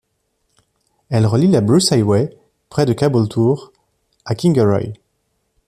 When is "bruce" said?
1.61-1.91